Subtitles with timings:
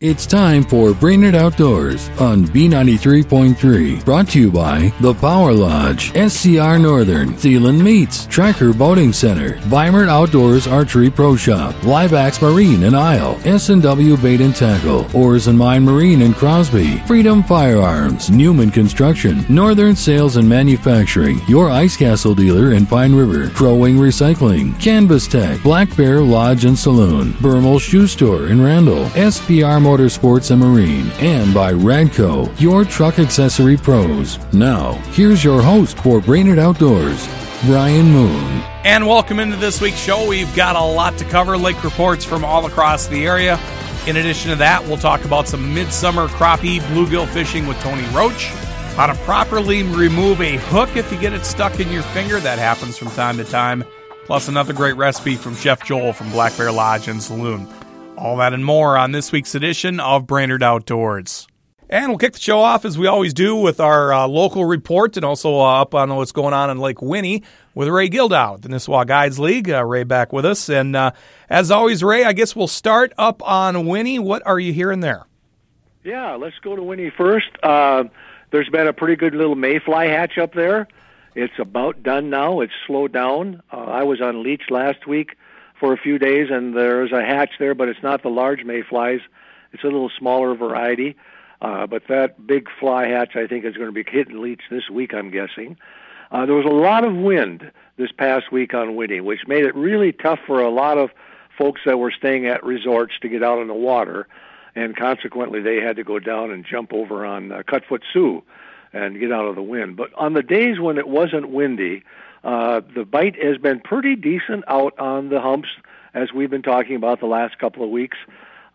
[0.00, 4.04] It's time for Brainerd Outdoors on B93.3.
[4.04, 10.08] Brought to you by The Power Lodge, SCR Northern, Thielen Meats, Tracker Boating Center, Weimert
[10.08, 15.82] Outdoors Archery Pro Shop, Liveax Marine and Isle, S&W Bait and Tackle, Oars and Mine
[15.82, 22.72] Marine and Crosby, Freedom Firearms, Newman Construction, Northern Sales and Manufacturing, your Ice Castle dealer
[22.72, 28.06] in Pine River, Crow Wing Recycling, Canvas Tech, Black Bear Lodge and Saloon, Bermal Shoe
[28.06, 34.38] Store in Randall, SPR Motorsports and Marine, and by Radco, your truck accessory pros.
[34.52, 37.26] Now, here's your host for Brainerd Outdoors,
[37.64, 38.62] Brian Moon.
[38.84, 40.28] And welcome into this week's show.
[40.28, 43.58] We've got a lot to cover, lake reports from all across the area.
[44.06, 48.48] In addition to that, we'll talk about some midsummer crappie bluegill fishing with Tony Roach,
[48.94, 52.38] how to properly remove a hook if you get it stuck in your finger.
[52.40, 53.84] That happens from time to time.
[54.26, 57.66] Plus, another great recipe from Chef Joel from Black Bear Lodge and Saloon.
[58.18, 61.46] All that and more on this week's edition of Brainerd Outdoors.
[61.88, 65.16] And we'll kick the show off as we always do with our uh, local report
[65.16, 67.44] and also uh, up on what's going on in Lake Winnie
[67.76, 69.70] with Ray Gildow, the Nisswa Guides League.
[69.70, 70.68] Uh, Ray back with us.
[70.68, 71.12] And uh,
[71.48, 74.18] as always, Ray, I guess we'll start up on Winnie.
[74.18, 75.24] What are you hearing there?
[76.02, 77.50] Yeah, let's go to Winnie first.
[77.62, 78.02] Uh,
[78.50, 80.88] there's been a pretty good little mayfly hatch up there.
[81.36, 82.62] It's about done now.
[82.62, 83.62] It's slowed down.
[83.72, 85.36] Uh, I was on leech last week
[85.78, 89.20] for a few days, and there's a hatch there, but it's not the large mayflies.
[89.72, 91.16] It's a little smaller variety.
[91.60, 94.88] Uh, but that big fly hatch, I think, is going to be hitting leech this
[94.88, 95.76] week, I'm guessing.
[96.30, 99.74] Uh, there was a lot of wind this past week on Winnie, which made it
[99.74, 101.10] really tough for a lot of
[101.56, 104.28] folks that were staying at resorts to get out on the water,
[104.76, 108.44] and consequently, they had to go down and jump over on uh, Cutfoot Sioux
[108.92, 109.96] and get out of the wind.
[109.96, 112.04] But on the days when it wasn't windy,
[112.44, 115.68] uh, the bite has been pretty decent out on the humps,
[116.14, 118.16] as we've been talking about the last couple of weeks.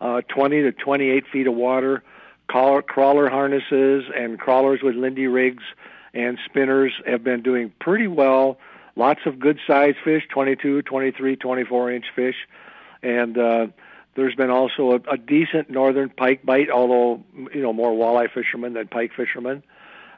[0.00, 2.02] Uh, 20 to 28 feet of water,
[2.46, 5.62] crawler, harnesses, and crawlers with Lindy rigs
[6.12, 8.58] and spinners have been doing pretty well.
[8.96, 12.36] Lots of good sized fish, 22, 23, 24 inch fish.
[13.02, 13.66] And uh,
[14.14, 18.74] there's been also a, a decent northern pike bite, although, you know, more walleye fishermen
[18.74, 19.62] than pike fishermen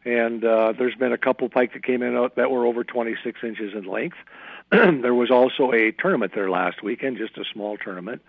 [0.06, 3.74] and uh, there's been a couple pike that came in that were over 26 inches
[3.74, 4.16] in length.
[4.70, 8.22] there was also a tournament there last weekend, just a small tournament.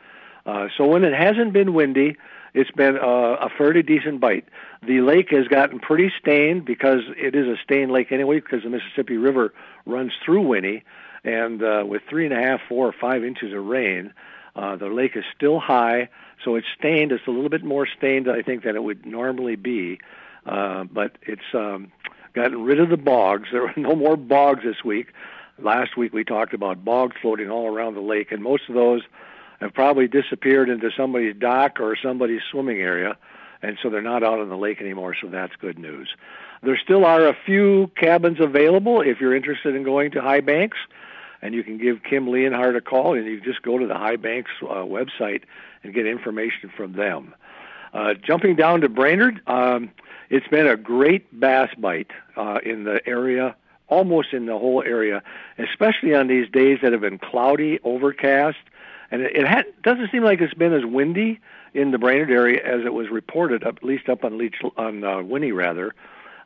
[0.46, 2.16] Uh, so when it hasn't been windy,
[2.56, 4.46] it's been uh, a fairly decent bite.
[4.82, 8.70] The lake has gotten pretty stained because it is a stained lake anyway, because the
[8.70, 9.54] Mississippi River
[9.86, 10.84] runs through Winnie,
[11.24, 14.14] and uh, with three and a half, four, or five inches of rain,
[14.56, 16.10] uh, the lake is still high,
[16.44, 17.12] so it's stained.
[17.12, 20.00] It's a little bit more stained, I think, than it would normally be.
[20.48, 21.92] Uh, but it's um,
[22.34, 23.50] gotten rid of the bogs.
[23.52, 25.08] There are no more bogs this week.
[25.60, 29.02] Last week we talked about bogs floating all around the lake, and most of those
[29.60, 33.18] have probably disappeared into somebody's dock or somebody's swimming area,
[33.62, 35.16] and so they're not out on the lake anymore.
[35.20, 36.10] So that's good news.
[36.62, 40.78] There still are a few cabins available if you're interested in going to High Banks,
[41.42, 44.16] and you can give Kim Leonhardt a call, and you just go to the High
[44.16, 45.44] Banks uh, website
[45.84, 47.34] and get information from them.
[47.94, 49.92] Uh, jumping down to Brainerd, um,
[50.30, 53.56] it's been a great bass bite uh, in the area,
[53.88, 55.24] almost in the whole area,
[55.58, 58.58] especially on these days that have been cloudy, overcast,
[59.12, 61.40] and it, it ha- doesn't seem like it's been as windy
[61.74, 65.22] in the Brainerd area as it was reported, at least up on Leech on uh,
[65.22, 65.94] Winnie rather.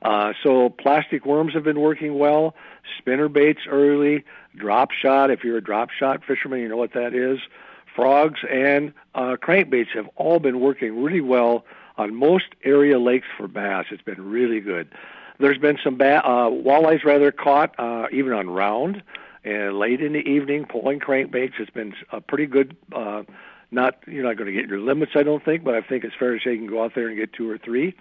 [0.01, 2.55] Uh, so plastic worms have been working well,
[2.97, 4.23] spinner baits early,
[4.55, 5.29] drop shot.
[5.29, 7.39] If you're a drop shot fisherman, you know what that is.
[7.95, 11.65] Frogs and uh, crankbaits have all been working really well
[12.01, 13.85] on most area lakes for bass.
[13.91, 14.89] It's been really good.
[15.39, 19.03] There's been some ba- uh, walleyes rather caught uh, even on round
[19.43, 21.53] and late in the evening pulling crankbaits.
[21.59, 22.75] It's been a pretty good.
[22.91, 23.23] Uh,
[23.73, 26.15] not you're not going to get your limits, I don't think, but I think it's
[26.15, 27.95] fair to say you can go out there and get two or three.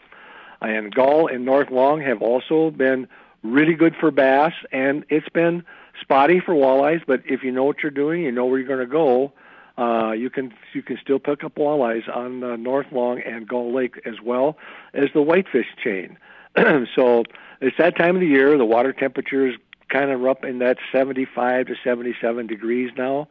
[0.60, 3.06] And Gull and North Long have also been
[3.42, 5.64] really good for bass, and it's been
[6.00, 7.02] spotty for walleyes.
[7.06, 9.32] But if you know what you're doing, you know where you're going to go
[9.80, 13.72] uh, you can you can still pick up walleyes on uh, North Long and Gull
[13.72, 14.58] Lake as well
[14.92, 16.18] as the whitefish chain.
[16.94, 17.24] so
[17.62, 18.58] it's that time of the year.
[18.58, 19.54] The water temperature is
[19.88, 23.28] kind of up in that 75 to 77 degrees now.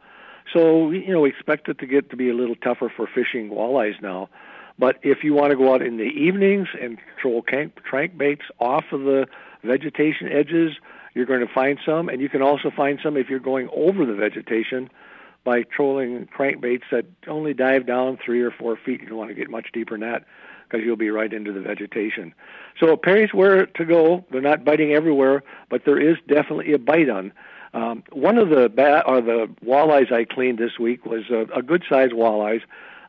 [0.52, 3.50] So you know we expect it to get to be a little tougher for fishing
[3.50, 4.28] walleyes now.
[4.76, 8.86] But if you want to go out in the evenings and troll crank baits off
[8.90, 9.28] of the
[9.62, 10.72] vegetation edges,
[11.14, 14.04] you're going to find some, and you can also find some if you're going over
[14.04, 14.90] the vegetation
[15.44, 19.00] by trolling crankbaits that only dive down three or four feet.
[19.00, 20.24] You don't want to get much deeper than that
[20.68, 22.34] because you'll be right into the vegetation.
[22.78, 24.24] So Perry's where to go.
[24.30, 27.32] They're not biting everywhere, but there is definitely a bite on.
[27.72, 28.64] Um, one of the
[29.06, 32.62] or the walleyes I cleaned this week was a, a good sized walleyes.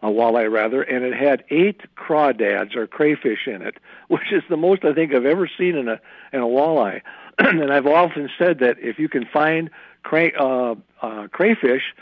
[0.04, 3.75] a walleye rather, and it had eight crawdads or crayfish in it,
[4.07, 6.00] which is the most I think I've ever seen in a
[6.31, 7.01] in a walleye.
[7.39, 9.69] and I've often said that if you can find
[10.04, 11.94] cray, uh, uh, crayfish,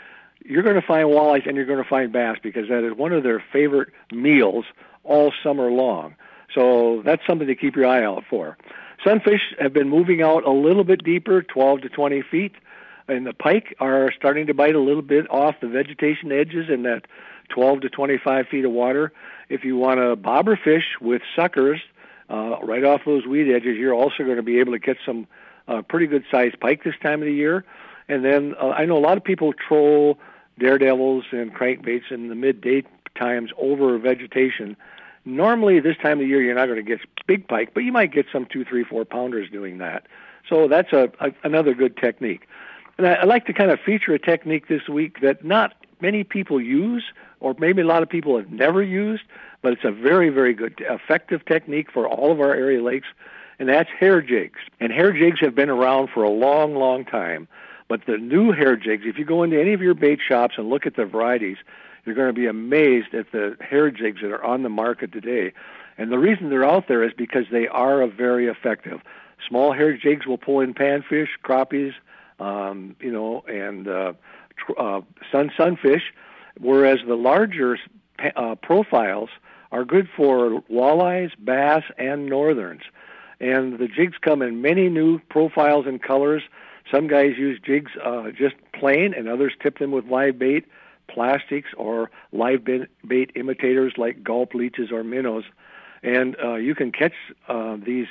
[0.50, 3.12] you're going to find walleyes and you're going to find bass because that is one
[3.12, 4.64] of their favorite meals
[5.04, 6.16] all summer long.
[6.52, 8.58] So that's something to keep your eye out for.
[9.04, 12.52] Sunfish have been moving out a little bit deeper, 12 to 20 feet,
[13.06, 16.82] and the pike are starting to bite a little bit off the vegetation edges in
[16.82, 17.06] that
[17.50, 19.12] 12 to 25 feet of water.
[19.48, 21.80] If you want to bobber fish with suckers
[22.28, 25.28] uh, right off those weed edges, you're also going to be able to get some
[25.68, 27.64] uh, pretty good sized pike this time of the year.
[28.08, 30.18] And then uh, I know a lot of people troll
[30.60, 32.84] daredevils and crankbaits in the midday
[33.16, 34.76] times over vegetation.
[35.24, 38.12] Normally, this time of year, you're not going to get big pike, but you might
[38.12, 40.06] get some two, three, four pounders doing that.
[40.48, 42.46] So that's a, a another good technique.
[42.96, 46.24] And I, I like to kind of feature a technique this week that not many
[46.24, 47.04] people use,
[47.40, 49.24] or maybe a lot of people have never used,
[49.62, 53.08] but it's a very, very good, effective technique for all of our area lakes,
[53.58, 54.58] and that's hair jigs.
[54.80, 57.46] And hair jigs have been around for a long, long time.
[57.90, 60.70] But the new hair jigs, if you go into any of your bait shops and
[60.70, 61.56] look at the varieties,
[62.04, 65.52] you're going to be amazed at the hair jigs that are on the market today.
[65.98, 69.00] And the reason they're out there is because they are very effective.
[69.48, 71.92] Small hair jigs will pull in panfish, crappies,
[72.38, 74.12] um, you know, and uh,
[74.56, 75.00] tr- uh,
[75.32, 76.12] sun sunfish,
[76.60, 77.76] whereas the larger
[78.36, 79.30] uh, profiles
[79.72, 82.82] are good for walleyes, bass, and northerns.
[83.40, 86.42] And the jigs come in many new profiles and colors.
[86.90, 90.66] Some guys use jigs uh, just plain, and others tip them with live bait
[91.08, 95.44] plastics or live bait imitators like gulp leeches or minnows.
[96.02, 97.12] And uh, you can catch
[97.48, 98.06] uh, these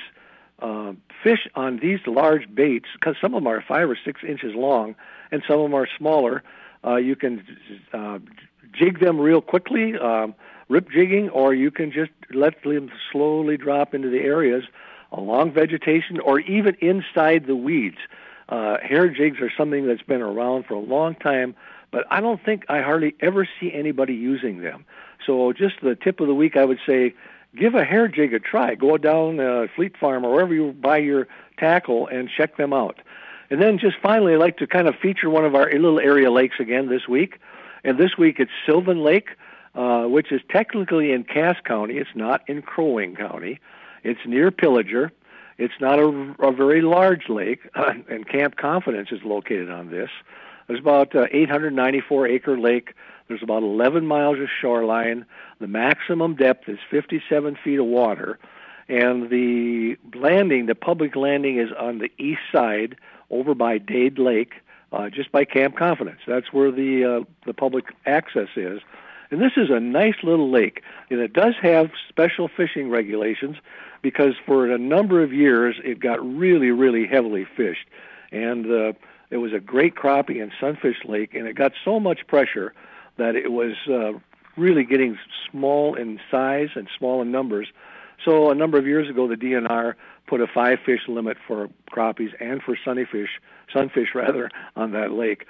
[0.60, 0.92] uh,
[1.22, 4.94] fish on these large baits because some of them are five or six inches long
[5.32, 6.42] and some of them are smaller.
[6.84, 7.44] Uh, you can
[7.92, 8.18] uh,
[8.72, 10.34] jig them real quickly, um,
[10.68, 14.64] rip jigging, or you can just let them slowly drop into the areas
[15.12, 17.98] along vegetation or even inside the weeds.
[18.50, 21.54] Uh, hair jigs are something that's been around for a long time
[21.90, 24.84] but I don't think I hardly ever see anybody using them.
[25.26, 27.14] So just the tip of the week, I would say,
[27.56, 28.74] give a hair jig a try.
[28.74, 31.26] Go down uh, Fleet Farm or wherever you buy your
[31.58, 33.00] tackle and check them out.
[33.50, 36.30] And then just finally, I'd like to kind of feature one of our little area
[36.30, 37.40] lakes again this week.
[37.82, 39.30] And this week it's Sylvan Lake,
[39.74, 41.98] uh, which is technically in Cass County.
[41.98, 43.58] It's not in Crow Wing County.
[44.04, 45.10] It's near Pillager.
[45.60, 46.06] It's not a,
[46.40, 50.08] a very large lake, uh, and Camp Confidence is located on this.
[50.66, 52.94] There's about uh, 894 acre lake.
[53.28, 55.26] There's about 11 miles of shoreline.
[55.60, 58.38] The maximum depth is 57 feet of water,
[58.88, 62.96] and the landing, the public landing, is on the east side,
[63.28, 64.54] over by Dade Lake,
[64.92, 66.20] uh, just by Camp Confidence.
[66.26, 68.80] That's where the uh, the public access is.
[69.30, 73.56] And this is a nice little lake, and it does have special fishing regulations
[74.02, 77.86] because for a number of years it got really, really heavily fished,
[78.32, 78.92] and uh,
[79.30, 82.74] it was a great crappie in Sunfish Lake, and it got so much pressure
[83.16, 84.12] that it was uh,
[84.56, 85.18] really getting
[85.50, 87.68] small in size and small in numbers.
[88.24, 89.94] So a number of years ago, the DNR
[90.26, 93.28] put a five fish limit for crappies and for sunnyfish,
[93.72, 95.46] sunfish rather, on that lake.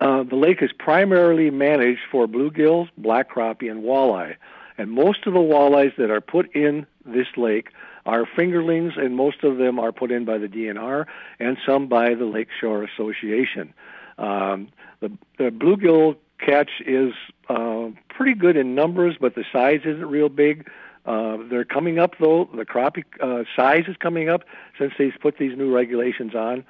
[0.00, 4.36] Uh, the lake is primarily managed for bluegills, black crappie, and walleye.
[4.76, 7.68] And most of the walleyes that are put in this lake
[8.06, 11.06] are fingerlings, and most of them are put in by the DNR
[11.38, 13.72] and some by the Lakeshore Association.
[14.18, 14.68] Um,
[15.00, 17.12] the, the bluegill catch is
[17.48, 20.68] uh, pretty good in numbers, but the size isn't real big.
[21.06, 22.48] Uh, they're coming up though.
[22.54, 24.44] The crappie uh, size is coming up
[24.78, 26.64] since they've put these new regulations on.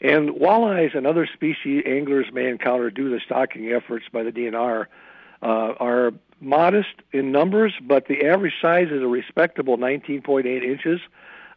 [0.00, 4.86] And walleyes and other species anglers may encounter due to stocking efforts by the DNR
[5.42, 11.00] uh, are modest in numbers, but the average size is a respectable 19.8 inches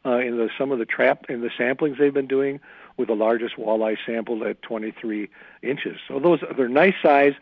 [0.06, 2.60] uh, in the some of the trap in the samplings they've been doing,
[2.98, 5.30] with the largest walleye sampled at 23
[5.62, 5.98] inches.
[6.08, 7.34] So those they're nice size,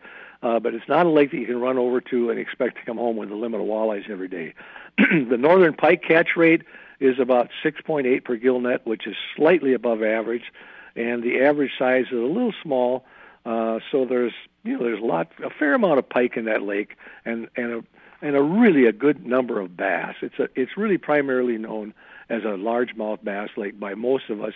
[0.42, 2.84] uh, but it's not a lake that you can run over to and expect to
[2.84, 4.54] come home with a limit of walleyes every day.
[4.98, 6.62] the northern pike catch rate
[7.00, 10.52] is about 6.8 per gill net, which is slightly above average,
[10.96, 13.04] and the average size is a little small.
[13.46, 14.32] Uh, so there's
[14.68, 17.72] you know there's a lot a fair amount of pike in that lake and and
[17.72, 17.84] a
[18.20, 20.16] and a really a good number of bass.
[20.20, 21.94] It's a it's really primarily known
[22.28, 24.52] as a largemouth bass lake by most of us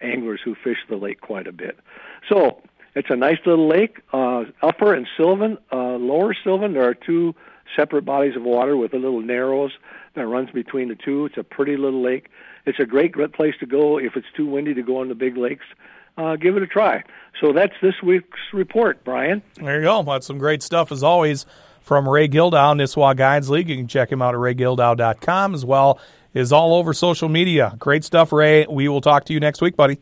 [0.00, 1.78] anglers who fish the lake quite a bit.
[2.28, 2.62] So
[2.94, 4.00] it's a nice little lake.
[4.12, 7.34] Uh, upper and Sylvan, uh, lower Sylvan, there are two
[7.74, 9.72] separate bodies of water with a little narrows
[10.14, 11.26] that runs between the two.
[11.26, 12.28] It's a pretty little lake.
[12.64, 15.14] It's a great, great place to go if it's too windy to go on the
[15.14, 15.66] big lakes
[16.16, 17.02] uh, give it a try.
[17.40, 19.42] So that's this week's report, Brian.
[19.56, 20.02] There you go.
[20.02, 21.46] That's some great stuff as always
[21.80, 23.68] from Ray Gildow, Nisswa Guides League.
[23.68, 26.00] You can check him out at raygildow.com as well
[26.34, 27.74] as all over social media.
[27.78, 28.66] Great stuff, Ray.
[28.66, 29.98] We will talk to you next week, buddy.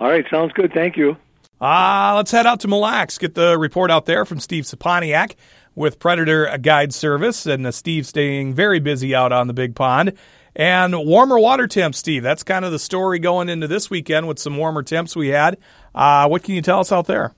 [0.00, 0.72] All right, sounds good.
[0.72, 1.16] Thank you.
[1.60, 3.18] Uh, let's head out to Mille Lacs.
[3.18, 5.36] Get the report out there from Steve Saponiak
[5.74, 7.46] with Predator Guide Service.
[7.46, 10.14] And uh, Steve staying very busy out on the big pond.
[10.54, 12.22] And warmer water temps, Steve.
[12.22, 15.58] That's kind of the story going into this weekend with some warmer temps we had.
[15.94, 17.34] Uh, what can you tell us out there?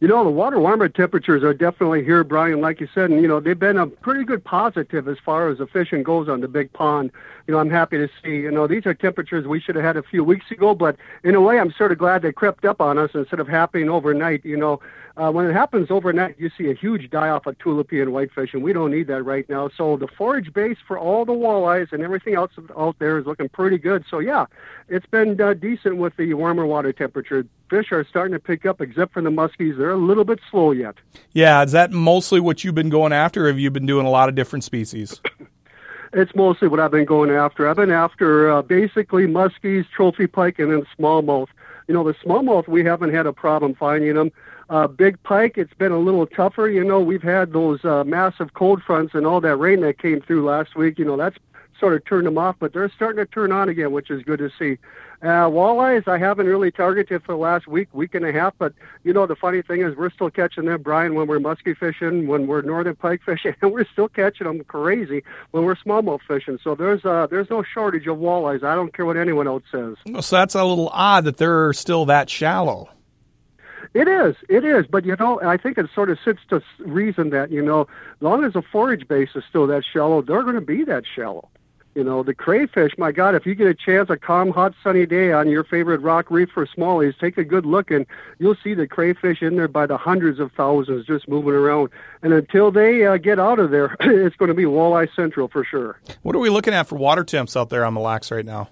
[0.00, 3.26] you know, the water warmer temperatures are definitely here, Brian, like you said, and, you
[3.26, 6.46] know, they've been a pretty good positive as far as the fishing goes on the
[6.46, 7.10] big pond.
[7.46, 9.96] You know, I'm happy to see, you know, these are temperatures we should have had
[9.96, 12.80] a few weeks ago, but in a way, I'm sort of glad they crept up
[12.80, 14.44] on us instead of happening overnight.
[14.44, 14.80] You know,
[15.18, 18.54] uh, when it happens overnight, you see a huge die off of tullibee and whitefish,
[18.54, 19.68] and we don't need that right now.
[19.76, 23.48] So the forage base for all the walleyes and everything else out there is looking
[23.48, 24.04] pretty good.
[24.08, 24.46] So yeah,
[24.88, 27.44] it's been uh, decent with the warmer water temperature.
[27.68, 29.76] Fish are starting to pick up, except for the muskies.
[29.76, 30.94] They're a little bit slow yet.
[31.32, 33.46] Yeah, is that mostly what you've been going after?
[33.46, 35.20] Or have you been doing a lot of different species?
[36.12, 37.68] it's mostly what I've been going after.
[37.68, 41.48] I've been after uh, basically muskies, trophy pike, and then smallmouth.
[41.88, 44.30] You know, the smallmouth we haven't had a problem finding them.
[44.70, 46.68] Uh, big pike, it's been a little tougher.
[46.68, 50.20] You know, we've had those uh, massive cold fronts and all that rain that came
[50.20, 50.98] through last week.
[50.98, 51.38] You know, that's
[51.78, 54.38] sort of turned them off, but they're starting to turn on again, which is good
[54.38, 54.78] to see.
[55.20, 58.72] Uh, walleyes, I haven't really targeted for the last week, week and a half, but
[59.02, 62.28] you know, the funny thing is we're still catching them, Brian, when we're muskie fishing,
[62.28, 66.58] when we're northern pike fishing, and we're still catching them crazy when we're smallmouth fishing.
[66.62, 68.62] So there's uh, there's no shortage of walleyes.
[68.62, 69.96] I don't care what anyone else says.
[70.22, 72.88] So that's a little odd that they're still that shallow.
[73.94, 77.30] It is, it is, but you know, I think it sort of sits to reason
[77.30, 80.54] that you know, as long as the forage base is still that shallow, they're going
[80.54, 81.48] to be that shallow.
[81.98, 85.04] You know, the crayfish, my God, if you get a chance, a calm, hot, sunny
[85.04, 88.06] day on your favorite rock reef for smallies, take a good look and
[88.38, 91.88] you'll see the crayfish in there by the hundreds of thousands just moving around.
[92.22, 95.64] And until they uh, get out of there, it's going to be walleye central for
[95.64, 95.98] sure.
[96.22, 98.68] What are we looking at for water temps out there on Mille Lacs right now?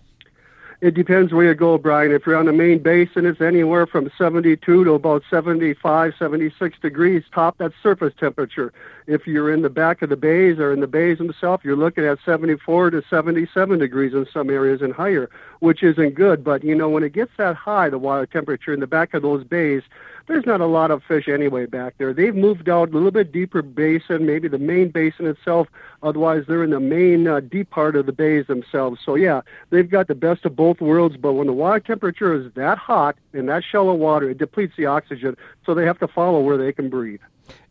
[0.82, 2.12] It depends where you go, Brian.
[2.12, 7.22] If you're on the main basin, it's anywhere from 72 to about 75, 76 degrees
[7.32, 7.56] top.
[7.56, 8.74] That's surface temperature.
[9.06, 12.04] If you're in the back of the bays or in the bays themselves, you're looking
[12.04, 16.44] at 74 to 77 degrees in some areas and higher, which isn't good.
[16.44, 19.22] But, you know, when it gets that high, the water temperature in the back of
[19.22, 19.82] those bays,
[20.26, 22.12] there's not a lot of fish anyway back there.
[22.12, 25.68] They've moved out a little bit deeper basin, maybe the main basin itself.
[26.02, 29.00] Otherwise, they're in the main uh, deep part of the bays themselves.
[29.04, 31.16] So yeah, they've got the best of both worlds.
[31.16, 34.86] But when the water temperature is that hot in that shallow water, it depletes the
[34.86, 37.20] oxygen, so they have to follow where they can breathe.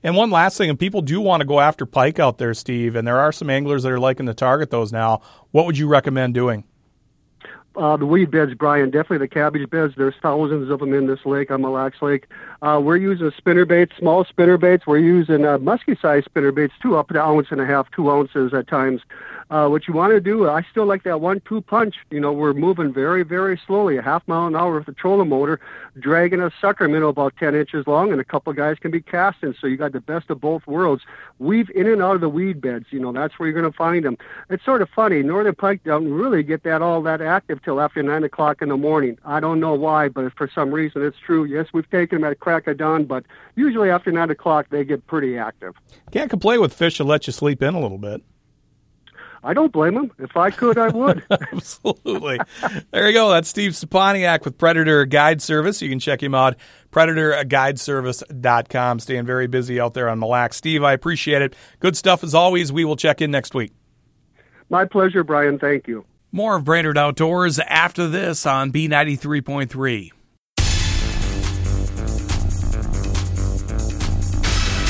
[0.01, 2.95] And one last thing, and people do want to go after pike out there, Steve,
[2.95, 5.21] and there are some anglers that are liking to target those now.
[5.51, 6.63] What would you recommend doing?
[7.77, 9.93] Uh, the weed beds, Brian, definitely the cabbage beds.
[9.97, 12.27] There's thousands of them in this lake on Mille Lacs Lake.
[12.61, 14.87] Uh, we're using spinner baits, small spinner baits.
[14.87, 18.09] We're using uh, musky size spinner baits, two up to ounce and a half, two
[18.09, 19.01] ounces at times.
[19.49, 21.95] Uh, what you want to do, I still like that one-two punch.
[22.09, 25.29] You know, we're moving very, very slowly, a half mile an hour with the trolling
[25.29, 25.59] motor,
[25.99, 29.53] dragging a sucker minnow about 10 inches long, and a couple guys can be casting.
[29.59, 31.03] So you got the best of both worlds.
[31.37, 32.87] Weave in and out of the weed beds.
[32.89, 34.17] You know, that's where you're going to find them.
[34.49, 35.21] It's sort of funny.
[35.21, 38.77] Northern pike don't really get that all that active till after nine o'clock in the
[38.77, 39.17] morning.
[39.25, 41.45] I don't know why, but for some reason it's true.
[41.45, 43.25] Yes, we've taken them at crack of dawn, but
[43.55, 45.75] usually after nine o'clock they get pretty active.
[46.11, 48.23] Can't complain with fish to let you sleep in a little bit.
[49.45, 50.11] I don't blame him.
[50.17, 51.23] If I could, I would.
[51.29, 52.39] Absolutely.
[52.91, 53.29] There you go.
[53.29, 55.83] That's Steve Saponiak with Predator Guide Service.
[55.83, 56.55] You can check him out,
[56.91, 58.99] predatorguideservice.com.
[58.99, 60.57] Staying very busy out there on Mille Lacs.
[60.57, 61.55] Steve, I appreciate it.
[61.79, 62.73] Good stuff as always.
[62.73, 63.71] We will check in next week.
[64.71, 65.59] My pleasure, Brian.
[65.59, 66.05] Thank you.
[66.31, 70.09] More of Brainerd Outdoors after this on B93.3.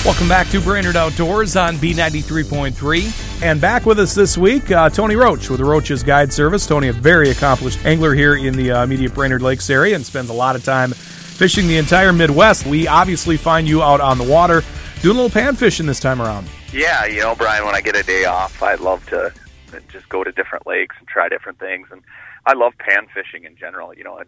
[0.05, 3.24] Welcome back to Brainerd Outdoors on B93.3.
[3.41, 6.65] And back with us this week, uh, Tony Roach with Roach's Guide Service.
[6.65, 10.29] Tony, a very accomplished angler here in the uh, immediate Brainerd Lakes area and spends
[10.29, 12.65] a lot of time fishing the entire Midwest.
[12.65, 14.63] We obviously find you out on the water
[15.01, 16.47] doing a little pan fishing this time around.
[16.71, 19.33] Yeah, you know, Brian, when I get a day off, I love to
[19.89, 21.87] just go to different lakes and try different things.
[21.91, 22.01] And
[22.45, 23.93] I love pan fishing in general.
[23.93, 24.23] You know,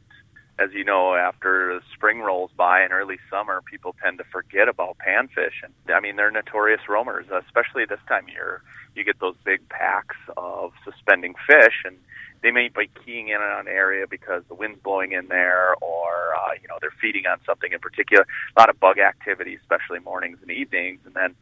[0.59, 4.97] as you know, after spring rolls by and early summer, people tend to forget about
[4.97, 5.63] panfish.
[5.63, 8.61] And I mean, they're notorious roamers, especially this time of year.
[8.97, 11.97] You get those big packs of suspending fish, and
[12.41, 16.35] they may be keying in on an area because the wind's blowing in there, or
[16.35, 18.25] uh, you know, they're feeding on something in particular.
[18.55, 21.35] A lot of bug activity, especially mornings and evenings, and then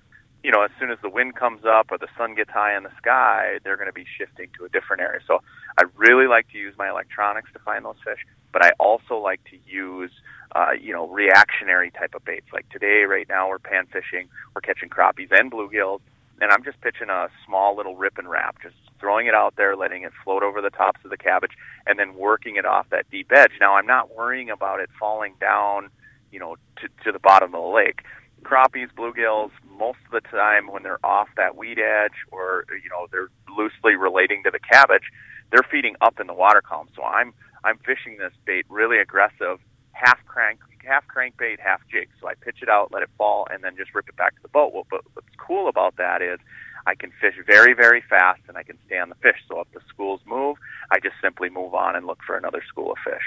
[0.45, 2.83] you know, as soon as the wind comes up or the sun gets high in
[2.83, 5.19] the sky, they're going to be shifting to a different area.
[5.25, 5.41] So
[5.75, 8.19] I really like to use my electronics to find those fish,
[8.53, 10.11] but I also like to use,
[10.55, 12.45] uh, you know, reactionary type of baits.
[12.53, 16.01] Like today, right now, we're pan fishing, we're catching crappies and bluegills,
[16.41, 20.03] and I'm just pitching a small little Rippin' Rap, just throwing it out there, letting
[20.03, 21.51] it float over the tops of the cabbage,
[21.85, 23.51] and then working it off that deep edge.
[23.59, 25.89] Now, I'm not worrying about it falling down,
[26.31, 28.01] you know, to, to the bottom of the lake.
[28.43, 33.07] Crappies, bluegills, most of the time when they're off that weed edge or, you know,
[33.11, 35.03] they're loosely relating to the cabbage,
[35.51, 36.89] they're feeding up in the water column.
[36.95, 39.59] So I'm, I'm fishing this bait really aggressive,
[39.95, 42.09] half crank, half crankbait, half jig.
[42.19, 44.41] So I pitch it out, let it fall, and then just rip it back to
[44.41, 44.73] the boat.
[44.73, 46.39] Well, but what's cool about that is
[46.85, 49.37] I can fish very, very fast and I can stay on the fish.
[49.47, 50.57] So if the schools move,
[50.91, 53.23] I just simply move on and look for another school of fish.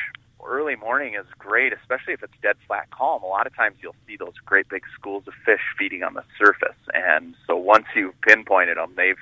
[0.46, 3.22] Early morning is great, especially if it's dead flat calm.
[3.22, 6.22] A lot of times you'll see those great big schools of fish feeding on the
[6.38, 6.78] surface.
[6.94, 9.18] And so once you've pinpointed them, they've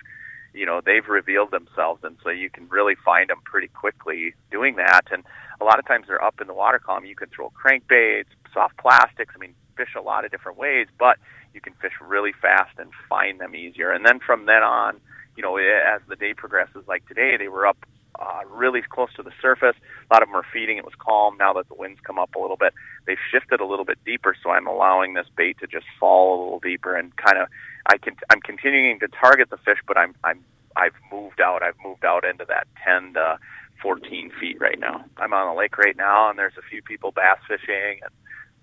[0.53, 4.77] you know they've revealed themselves and so you can really find them pretty quickly doing
[4.77, 5.23] that and
[5.61, 8.77] a lot of times they're up in the water column you can throw crankbaits soft
[8.79, 11.19] plastics i mean fish a lot of different ways but
[11.57, 13.91] you can fish really fast and find them easier.
[13.91, 15.01] And then from then on,
[15.37, 17.79] you know, as the day progresses, like today, they were up
[18.21, 19.75] uh, really close to the surface.
[20.11, 20.77] A lot of them are feeding.
[20.77, 21.37] It was calm.
[21.39, 22.75] Now that the winds come up a little bit,
[23.07, 24.37] they've shifted a little bit deeper.
[24.43, 27.49] So I'm allowing this bait to just fall a little deeper and kind of.
[27.89, 28.17] I can.
[28.31, 30.15] I'm continuing to target the fish, but I'm.
[30.25, 30.45] I'm.
[30.77, 31.63] I've moved out.
[31.63, 33.39] I've moved out into that 10 to
[33.87, 35.05] 14 feet right now.
[35.17, 38.11] I'm on a lake right now, and there's a few people bass fishing, and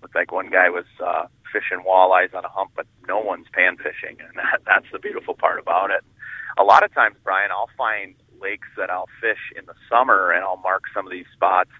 [0.02, 3.78] looked like one guy was uh, fishing walleyes on a hump, but no one's pan
[3.78, 6.04] fishing, and that, that's the beautiful part about it.
[6.58, 10.44] A lot of times, Brian, I'll find lakes that I'll fish in the summer, and
[10.44, 11.70] I'll mark some of these spots,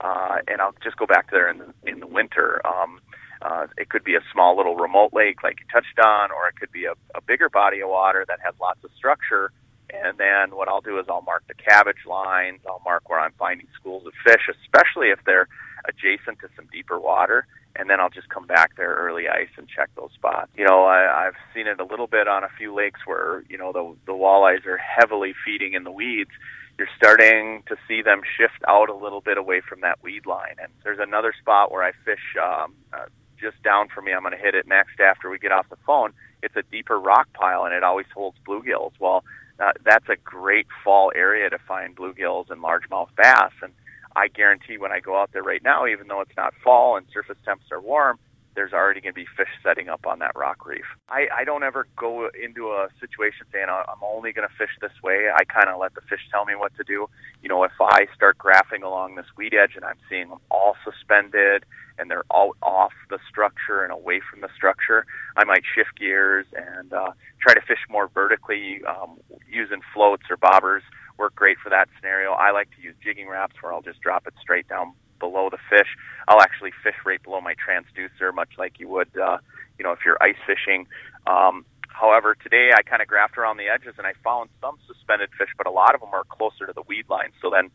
[0.00, 2.60] uh, and I'll just go back there in the, in the winter.
[2.66, 2.98] Um,
[3.42, 6.56] uh, it could be a small little remote lake like you touched on, or it
[6.58, 9.52] could be a, a bigger body of water that has lots of structure.
[9.92, 12.60] And then what I'll do is I'll mark the cabbage lines.
[12.66, 15.48] I'll mark where I'm finding schools of fish, especially if they're
[15.84, 17.46] adjacent to some deeper water
[17.76, 20.50] and then I'll just come back there early ice and check those spots.
[20.56, 23.56] You know, I, I've seen it a little bit on a few lakes where you
[23.56, 26.30] know the the walleyes are heavily feeding in the weeds.
[26.78, 30.56] You're starting to see them shift out a little bit away from that weed line.
[30.60, 33.06] And there's another spot where I fish um, uh,
[33.38, 34.12] just down from me.
[34.12, 36.12] I'm going to hit it next after we get off the phone.
[36.42, 38.92] It's a deeper rock pile, and it always holds bluegills.
[38.98, 39.22] Well,
[39.62, 43.52] uh, that's a great fall area to find bluegills and largemouth bass.
[43.62, 43.72] And
[44.16, 47.06] I guarantee when I go out there right now, even though it's not fall and
[47.12, 48.18] surface temps are warm,
[48.54, 50.84] there's already going to be fish setting up on that rock reef.
[51.08, 54.92] I, I don't ever go into a situation saying I'm only going to fish this
[55.02, 55.28] way.
[55.34, 57.08] I kind of let the fish tell me what to do.
[57.42, 60.76] You know, if I start graphing along this weed edge and I'm seeing them all
[60.84, 61.64] suspended
[61.98, 66.46] and they're all off the structure and away from the structure, I might shift gears
[66.54, 69.18] and uh, try to fish more vertically um,
[69.50, 70.82] using floats or bobbers
[71.18, 72.32] work great for that scenario.
[72.32, 75.62] I like to use Jigging Raps where I'll just drop it straight down below the
[75.70, 75.86] fish.
[76.26, 79.38] I'll actually fish right below my transducer, much like you would, uh,
[79.78, 80.90] you know, if you're ice fishing.
[81.26, 85.30] Um, however, today I kind of graphed around the edges and I found some suspended
[85.38, 87.30] fish, but a lot of them are closer to the weed line.
[87.40, 87.70] So then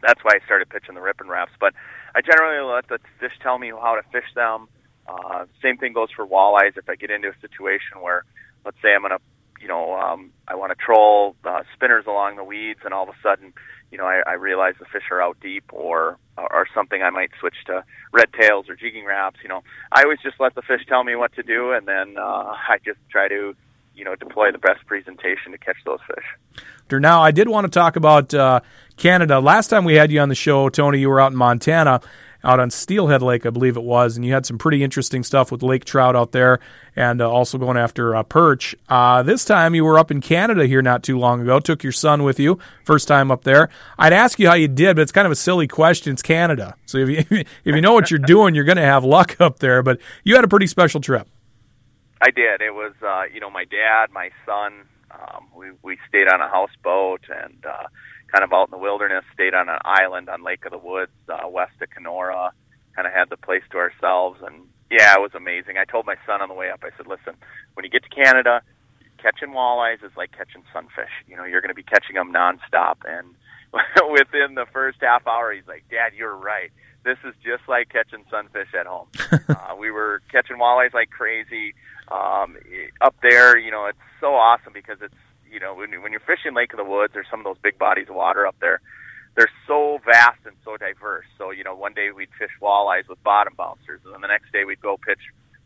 [0.00, 1.52] that's why I started pitching the Rippin' Raps.
[1.58, 1.74] But
[2.14, 4.68] I generally let the fish tell me how to fish them.
[5.10, 6.78] Uh, same thing goes for walleyes.
[6.78, 8.22] If I get into a situation where,
[8.64, 9.22] let's say I'm going to
[9.60, 13.10] you know, um, I want to troll uh, spinners along the weeds, and all of
[13.10, 13.52] a sudden,
[13.90, 17.02] you know, I, I realize the fish are out deep, or or something.
[17.02, 19.38] I might switch to red tails or Jigging Raps.
[19.42, 22.16] You know, I always just let the fish tell me what to do, and then
[22.16, 22.20] uh,
[22.68, 23.54] I just try to,
[23.94, 26.24] you know, deploy the best presentation to catch those fish.
[26.92, 28.60] Now, I did want to talk about uh,
[28.96, 29.38] Canada.
[29.38, 32.00] Last time we had you on the show, Tony, you were out in Montana
[32.42, 35.52] out on Flathead Lake, I believe it was, and you had some pretty interesting stuff
[35.52, 36.60] with lake trout out there,
[36.96, 38.74] and uh, also going after uh, perch.
[38.88, 41.60] Uh, this time you were up in Canada here not too long ago.
[41.60, 43.68] Took your son with you, first time up there.
[43.98, 46.12] I'd ask you how you did, but it's kind of a silly question.
[46.12, 47.24] It's Canada, so if you
[47.64, 49.82] if you know what you're doing, you're going to have luck up there.
[49.82, 51.28] But you had a pretty special trip.
[52.22, 52.60] I did.
[52.60, 54.86] It was uh, you know my dad, my son.
[55.10, 57.64] Um, we we stayed on a houseboat and.
[57.64, 57.88] Uh,
[58.30, 61.12] kind of out in the wilderness, stayed on an island on Lake of the Woods,
[61.28, 62.52] uh, west of Kenora,
[62.94, 64.40] kind of had the place to ourselves.
[64.46, 65.76] And yeah, it was amazing.
[65.78, 67.34] I told my son on the way up, I said, listen,
[67.74, 68.62] when you get to Canada,
[69.18, 71.12] catching walleyes is like catching sunfish.
[71.28, 72.96] You know, you're going to be catching them nonstop.
[73.04, 73.34] And
[74.10, 76.70] within the first half hour, he's like, Dad, you're right.
[77.04, 79.08] This is just like catching sunfish at home.
[79.48, 81.74] uh, we were catching walleyes like crazy.
[82.10, 82.56] Um,
[83.00, 85.14] up there, you know, it's so awesome because it's
[85.50, 87.78] you know, when, when you're fishing Lake of the Woods or some of those big
[87.78, 88.80] bodies of water up there,
[89.36, 91.26] they're so vast and so diverse.
[91.38, 94.52] So, you know, one day we'd fish walleyes with bottom bouncers, and then the next
[94.52, 95.20] day we'd go pitch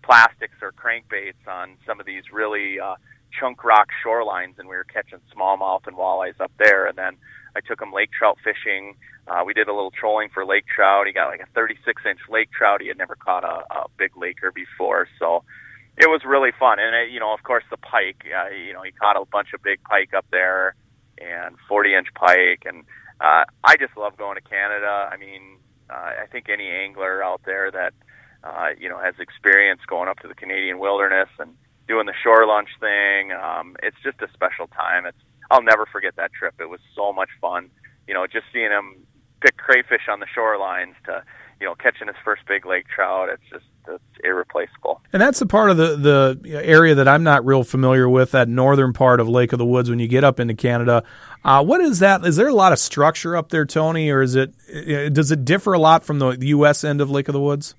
[0.05, 2.97] plastics or crankbaits on some of these really uh,
[3.38, 6.87] chunk rock shorelines, and we were catching smallmouth and walleyes up there.
[6.87, 7.17] And then
[7.57, 8.95] I took him lake trout fishing.
[9.27, 11.07] Uh, we did a little trolling for lake trout.
[11.07, 12.83] He got like a 36 inch lake trout.
[12.83, 15.45] He had never caught a, a big laker before, so
[15.97, 16.79] it was really fun.
[16.79, 18.25] And uh, you know, of course, the pike.
[18.27, 20.75] Uh, you know, he caught a bunch of big pike up there
[21.19, 22.64] and 40 inch pike.
[22.67, 22.85] And
[23.21, 25.09] uh, I just love going to Canada.
[25.11, 27.95] I mean, uh, I think any angler out there that
[28.78, 31.54] you know has experience going up to the Canadian wilderness and
[31.87, 35.07] doing the shore lunch thing, um, it's just a special time.
[35.07, 35.18] It's
[35.50, 36.54] I'll never forget that trip.
[36.59, 37.70] It was so much fun.
[38.09, 39.07] You know, just seeing him
[39.40, 41.22] pick crayfish on the shorelines to
[41.61, 43.28] you know catching his first big lake trout.
[43.28, 45.02] It's just it's irreplaceable.
[45.12, 45.96] And that's the part of the
[46.42, 48.33] the area that I'm not real familiar with.
[48.33, 51.04] That northern part of Lake of the Woods when you get up into Canada.
[51.44, 52.24] Uh, what is that?
[52.24, 54.54] Is there a lot of structure up there, Tony, or is it
[55.12, 56.85] does it differ a lot from the U.S.
[56.85, 57.74] end of Lake of the Woods?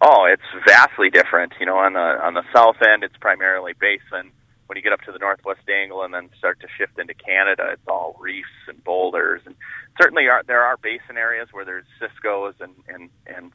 [0.00, 1.52] Oh, it's vastly different.
[1.60, 4.32] You know, on the on the south end, it's primarily basin.
[4.66, 7.70] When you get up to the northwest angle and then start to shift into Canada,
[7.72, 9.42] it's all reefs and boulders.
[9.44, 9.56] And
[10.00, 13.52] certainly, are, there are basin areas where there's ciscos and and and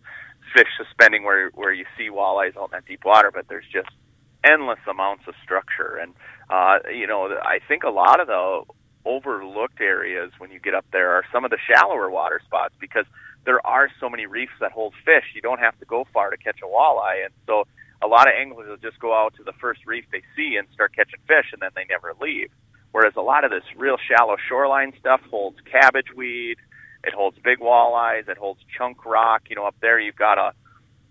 [0.54, 3.32] fish suspending where where you see walleyes out in that deep water.
[3.34, 3.90] But there's just
[4.44, 6.14] endless amounts of structure, and
[6.50, 8.64] uh, you know, I think a lot of the
[9.06, 13.06] overlooked areas when you get up there are some of the shallower water spots because
[13.46, 15.24] there are so many reefs that hold fish.
[15.34, 17.66] You don't have to go far to catch a walleye, and so
[18.04, 20.68] a lot of anglers will just go out to the first reef they see and
[20.74, 22.50] start catching fish, and then they never leave.
[22.92, 26.58] Whereas a lot of this real shallow shoreline stuff holds cabbage weed,
[27.04, 29.44] it holds big walleyes, it holds chunk rock.
[29.50, 30.54] You know, up there you've got a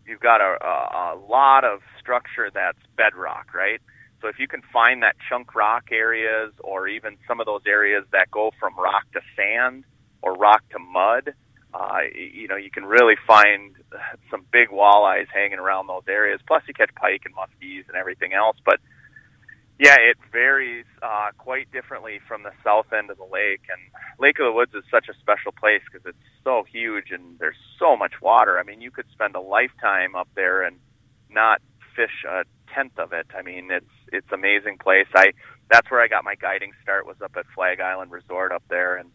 [0.07, 3.81] you've got a, a, a lot of structure that's bedrock, right?
[4.21, 8.05] So if you can find that chunk rock areas or even some of those areas
[8.13, 9.85] that go from rock to sand
[10.23, 11.35] or rock to mud,
[11.75, 13.75] uh, you know, you can really find
[14.31, 16.41] some big walleyes hanging around those areas.
[16.47, 18.57] Plus you catch pike and muskies and everything else.
[18.65, 18.79] But
[19.79, 23.63] yeah, it varies uh, quite differently from the south end of the lake.
[23.69, 23.81] And
[24.21, 27.59] Lake of the Woods is such a special place because it's so huge and there's
[27.79, 28.59] so much water.
[28.59, 30.77] I mean, you could spend a lifetime up there and
[31.29, 31.61] not
[31.97, 33.27] fish a tenth of it.
[33.37, 35.07] I mean, it's it's amazing place.
[35.15, 35.33] I
[35.71, 38.97] that's where I got my guiding start was up at Flag Island Resort up there,
[38.97, 39.11] and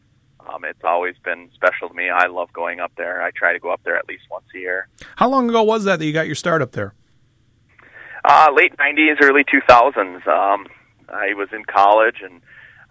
[0.47, 2.09] um, it's always been special to me.
[2.09, 3.21] I love going up there.
[3.21, 4.87] I try to go up there at least once a year.
[5.15, 6.93] How long ago was that that you got your start up there?
[8.23, 10.27] Uh, late '90s, early 2000s.
[10.27, 10.67] Um,
[11.07, 12.41] I was in college and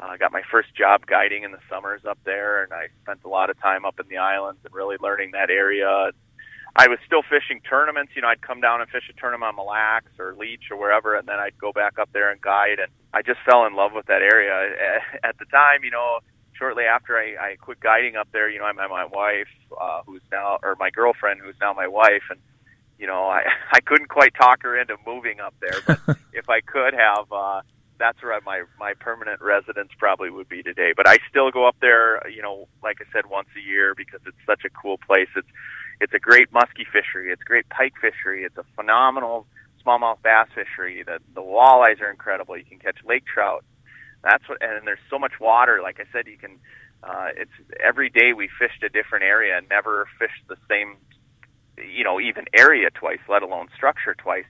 [0.00, 3.20] I uh, got my first job guiding in the summers up there, and I spent
[3.24, 6.12] a lot of time up in the islands and really learning that area.
[6.76, 8.12] I was still fishing tournaments.
[8.14, 10.76] You know, I'd come down and fish a tournament on Mille Lacs or Leech or
[10.76, 12.78] wherever, and then I'd go back up there and guide.
[12.78, 14.70] And I just fell in love with that area.
[15.24, 16.20] At the time, you know,
[16.58, 19.48] shortly after I, I quit guiding up there, you know, I met my wife,
[19.80, 22.40] uh, who's now, or my girlfriend, who's now my wife, and
[22.98, 23.42] you know, I
[23.72, 27.62] I couldn't quite talk her into moving up there, but if I could have, uh,
[27.98, 30.92] that's where my my permanent residence probably would be today.
[30.96, 34.20] But I still go up there, you know, like I said, once a year because
[34.26, 35.28] it's such a cool place.
[35.36, 35.48] It's
[36.00, 37.32] it's a great muskie fishery.
[37.32, 38.44] It's great pike fishery.
[38.44, 39.46] It's a phenomenal
[39.84, 41.02] smallmouth bass fishery.
[41.02, 42.56] The the walleyes are incredible.
[42.56, 43.64] You can catch lake trout.
[44.22, 45.80] That's what, and there's so much water.
[45.82, 46.58] Like I said, you can.
[47.02, 50.96] Uh, it's every day we fished a different area and never fished the same,
[51.76, 54.46] you know, even area twice, let alone structure twice.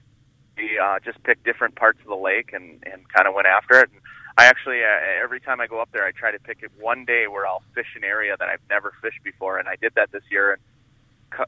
[0.57, 3.79] We uh, just picked different parts of the lake and and kind of went after
[3.79, 3.89] it.
[3.91, 4.01] And
[4.37, 7.05] I actually uh, every time I go up there, I try to pick it one
[7.05, 10.11] day where I'll fish an area that I've never fished before, and I did that
[10.11, 10.53] this year.
[10.53, 10.61] And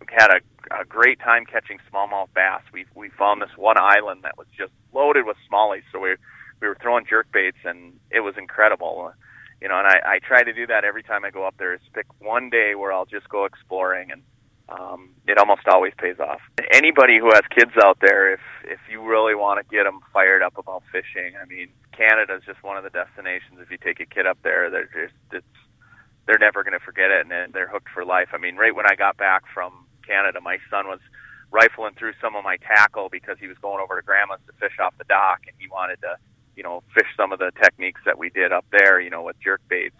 [0.10, 2.62] had a, a great time catching smallmouth bass.
[2.74, 6.16] We we found this one island that was just loaded with smallies, so we
[6.62, 9.12] we were throwing jerk baits, and it was incredible.
[9.62, 11.74] You know, and I, I try to do that every time I go up there.
[11.74, 14.22] Is pick one day where I'll just go exploring, and
[14.70, 16.40] um, it almost always pays off.
[16.74, 20.42] Anybody who has kids out there, if if you really want to get them fired
[20.42, 23.60] up about fishing, I mean, Canada is just one of the destinations.
[23.60, 25.46] If you take a kid up there, they're just it's
[26.28, 28.30] they're never going to forget it, and they're hooked for life.
[28.34, 31.00] I mean, right when I got back from Canada, my son was
[31.52, 34.80] rifling through some of my tackle because he was going over to grandma's to fish
[34.80, 36.16] off the dock, and he wanted to,
[36.56, 39.40] you know, fish some of the techniques that we did up there, you know, with
[39.40, 39.96] jerk baits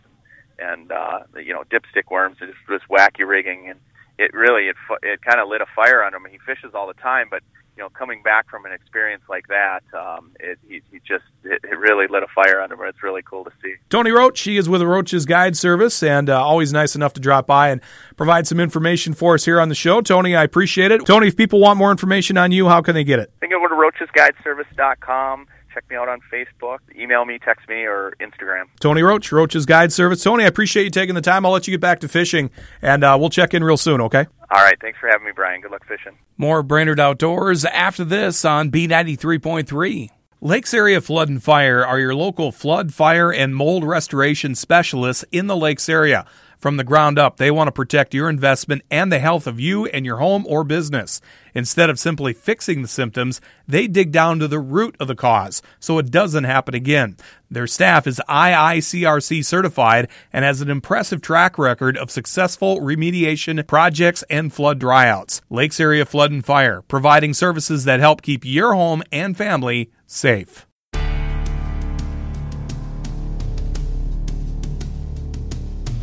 [0.60, 3.80] and uh, you know dipstick worms, and just, just wacky rigging, and
[4.18, 6.26] it really it it kind of lit a fire on him.
[6.30, 7.42] He fishes all the time, but
[7.78, 11.62] you know, coming back from an experience like that, um, it he, he just it,
[11.64, 12.82] it, really lit a fire under him.
[12.88, 13.76] It's really cool to see.
[13.90, 17.48] Tony Roach, he is with Roach's Guide Service, and uh, always nice enough to drop
[17.48, 17.82] by and
[18.18, 20.02] provide some information for us here on the show.
[20.02, 21.06] Tony, I appreciate it.
[21.06, 23.32] Tony, if people want more information on you, how can they get it?
[23.40, 26.80] They can go to roachesguideservice.com check me out on Facebook.
[26.96, 28.66] Email me, text me, or Instagram.
[28.80, 30.24] Tony Roach, Roach's Guide Service.
[30.24, 31.46] Tony, I appreciate you taking the time.
[31.46, 34.28] I'll let you get back to fishing, and uh, we'll check in real soon, okay?
[34.52, 34.78] All right.
[34.82, 35.62] Thanks for having me, Brian.
[35.62, 36.18] Good luck fishing.
[36.38, 40.10] More Brainerd Outdoors after this on B93.3.
[40.44, 45.46] Lakes Area Flood and Fire are your local flood, fire, and mold restoration specialists in
[45.46, 46.26] the Lakes area.
[46.62, 49.88] From the ground up, they want to protect your investment and the health of you
[49.88, 51.20] and your home or business.
[51.56, 55.64] Instead of simply fixing the symptoms, they dig down to the root of the cause
[55.80, 57.18] so it doesn't happen again.
[57.50, 64.24] Their staff is IICRC certified and has an impressive track record of successful remediation projects
[64.30, 65.42] and flood dryouts.
[65.50, 70.68] Lakes Area Flood and Fire, providing services that help keep your home and family safe.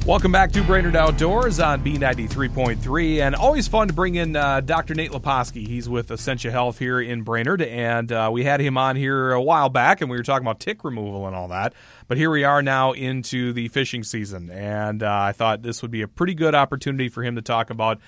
[0.09, 3.18] Welcome back to Brainerd Outdoors on B93.3.
[3.18, 4.94] And always fun to bring in uh, Dr.
[4.94, 5.66] Nate Leposki.
[5.66, 7.61] He's with Essentia Health here in Brainerd.
[7.61, 10.61] And uh, we had him on here a while back and we were talking about
[10.61, 11.75] tick removal and all that.
[12.07, 14.49] But here we are now into the fishing season.
[14.49, 17.68] And uh, I thought this would be a pretty good opportunity for him to talk
[17.68, 18.01] about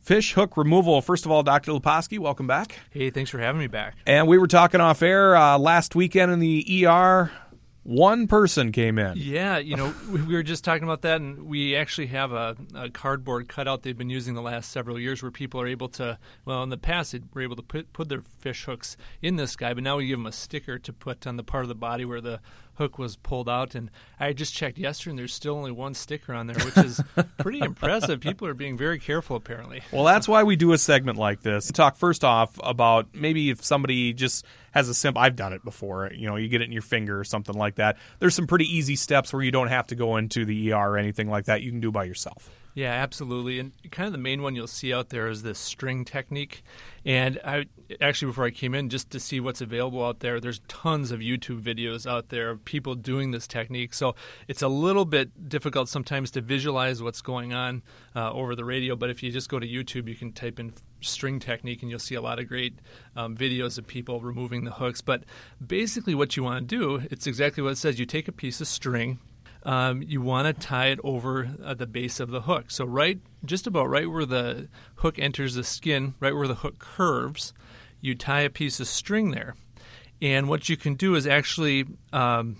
[0.00, 1.02] fish hook removal.
[1.02, 1.72] First of all, Dr.
[1.72, 2.78] Leposki, welcome back.
[2.90, 3.96] Hey, thanks for having me back.
[4.06, 7.32] And we were talking off air uh, last weekend in the ER
[7.88, 9.16] one person came in.
[9.16, 12.90] Yeah, you know, we were just talking about that, and we actually have a, a,
[12.90, 16.62] cardboard cutout they've been using the last several years where people are able to, well,
[16.62, 19.72] in the past, they were able to put, put their fish hooks in this guy,
[19.72, 22.04] but now we give them a sticker to put on the part of the body
[22.04, 22.40] where the
[22.78, 23.74] hook was pulled out.
[23.74, 27.02] And I just checked yesterday, and there's still only one sticker on there, which is
[27.38, 28.20] pretty impressive.
[28.20, 29.82] People are being very careful, apparently.
[29.92, 31.70] Well, that's why we do a segment like this.
[31.70, 35.20] Talk first off about maybe if somebody just has a simple.
[35.20, 36.10] I've done it before.
[36.14, 37.98] You know, you get it in your finger or something like that.
[38.20, 40.98] There's some pretty easy steps where you don't have to go into the ER or
[40.98, 41.62] anything like that.
[41.62, 42.50] You can do by yourself.
[42.74, 43.58] Yeah, absolutely.
[43.58, 46.62] And kind of the main one you'll see out there is this string technique.
[47.04, 47.66] And I
[48.00, 51.20] actually before I came in just to see what's available out there, there's tons of
[51.20, 53.94] YouTube videos out there of people doing this technique.
[53.94, 54.14] So
[54.46, 57.82] it's a little bit difficult sometimes to visualize what's going on
[58.14, 58.94] uh, over the radio.
[58.94, 61.98] But if you just go to YouTube, you can type in string technique and you'll
[61.98, 62.78] see a lot of great
[63.16, 65.00] um, videos of people removing the hooks.
[65.00, 65.24] But
[65.64, 67.98] basically, what you want to do, it's exactly what it says.
[67.98, 69.18] You take a piece of string
[69.68, 72.70] um, you want to tie it over uh, the base of the hook.
[72.70, 76.78] So right, just about right where the hook enters the skin, right where the hook
[76.78, 77.52] curves,
[78.00, 79.56] you tie a piece of string there.
[80.22, 82.56] And what you can do is actually, um,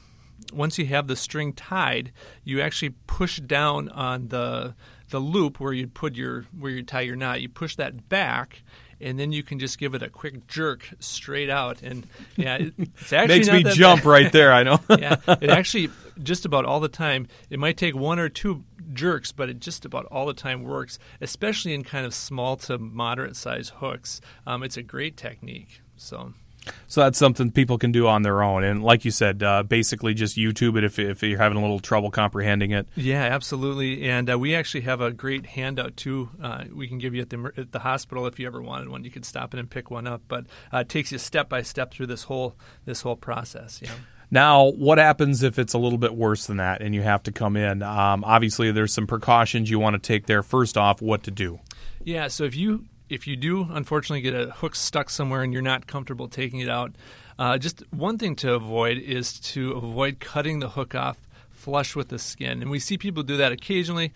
[0.52, 2.12] once you have the string tied,
[2.44, 4.74] you actually push down on the
[5.08, 7.40] the loop where you put your where you tie your knot.
[7.40, 8.62] You push that back,
[9.00, 11.82] and then you can just give it a quick jerk straight out.
[11.82, 12.06] And
[12.36, 14.08] yeah, it's actually makes me jump bad.
[14.08, 14.52] right there.
[14.52, 14.80] I know.
[14.90, 15.90] yeah, it actually
[16.22, 17.28] just about all the time.
[17.50, 20.98] It might take one or two jerks, but it just about all the time works,
[21.20, 24.20] especially in kind of small to moderate size hooks.
[24.46, 25.80] Um, it's a great technique.
[25.96, 26.34] So.
[26.86, 30.14] So that's something people can do on their own, and like you said, uh, basically
[30.14, 32.88] just YouTube it if, if you're having a little trouble comprehending it.
[32.96, 34.08] Yeah, absolutely.
[34.08, 36.30] And uh, we actually have a great handout too.
[36.42, 39.04] Uh, we can give you at the at the hospital if you ever wanted one.
[39.04, 41.62] You could stop in and pick one up, but uh, it takes you step by
[41.62, 43.80] step through this whole this whole process.
[43.82, 43.90] Yeah.
[44.30, 47.32] Now, what happens if it's a little bit worse than that and you have to
[47.32, 47.82] come in?
[47.82, 50.42] Um, obviously, there's some precautions you want to take there.
[50.42, 51.60] First off, what to do?
[52.04, 55.62] Yeah, so if you if you do unfortunately get a hook stuck somewhere and you're
[55.62, 56.94] not comfortable taking it out,
[57.38, 61.18] uh, just one thing to avoid is to avoid cutting the hook off
[61.50, 62.62] flush with the skin.
[62.62, 64.12] And we see people do that occasionally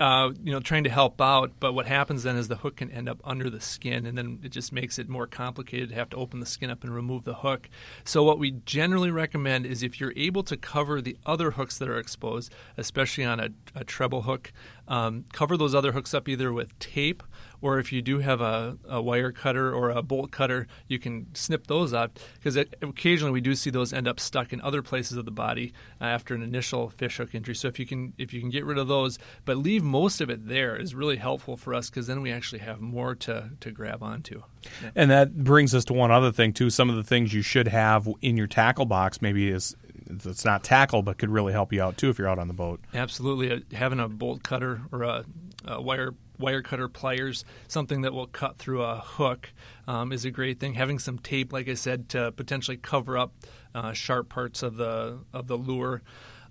[0.00, 1.52] uh, you know, trying to help out.
[1.60, 4.40] But what happens then is the hook can end up under the skin, and then
[4.42, 7.24] it just makes it more complicated to have to open the skin up and remove
[7.24, 7.68] the hook.
[8.04, 11.88] So what we generally recommend is if you're able to cover the other hooks that
[11.88, 14.52] are exposed, especially on a, a treble hook,
[14.90, 17.22] um, cover those other hooks up either with tape
[17.62, 21.26] or if you do have a, a wire cutter or a bolt cutter, you can
[21.34, 25.16] snip those up because occasionally we do see those end up stuck in other places
[25.16, 27.54] of the body uh, after an initial fish hook injury.
[27.54, 30.30] So if you can if you can get rid of those, but leave most of
[30.30, 33.70] it there is really helpful for us because then we actually have more to to
[33.70, 34.42] grab onto.
[34.82, 34.90] Yeah.
[34.96, 36.70] And that brings us to one other thing too.
[36.70, 39.76] Some of the things you should have in your tackle box maybe is
[40.10, 42.54] it's not tackle, but could really help you out too if you're out on the
[42.54, 42.80] boat.
[42.94, 45.24] Absolutely, uh, having a bolt cutter or a,
[45.66, 49.52] a wire wire cutter pliers, something that will cut through a hook,
[49.86, 50.74] um, is a great thing.
[50.74, 53.32] Having some tape, like I said, to potentially cover up
[53.74, 56.02] uh, sharp parts of the of the lure.